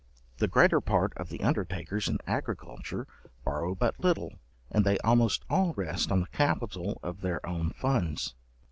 [0.37, 3.05] The greater part of the undertakers in agriculture
[3.45, 4.33] borrow but little,
[4.71, 8.33] and they almost all rest on the capital of their own funds.